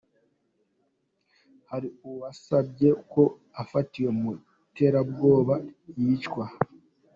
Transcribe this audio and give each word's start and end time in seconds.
Hari 1.69 1.87
uwasabye 2.09 2.89
ko 3.11 3.21
ufatiwe 3.61 4.09
mu 4.19 4.31
iterabwoba 4.67 5.55
yicwa. 5.99 6.45